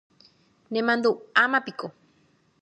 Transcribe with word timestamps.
Nemandu'ámapiko 0.73 1.87